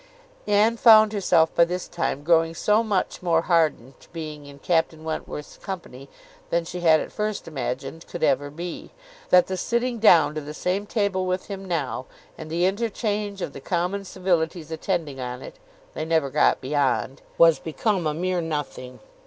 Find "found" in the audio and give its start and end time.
0.77-1.13